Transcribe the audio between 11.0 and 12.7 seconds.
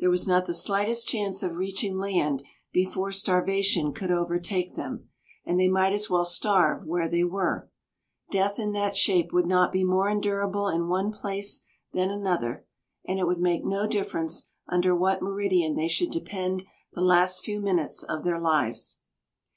place than another;